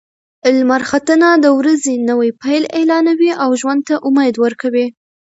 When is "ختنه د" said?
0.89-1.45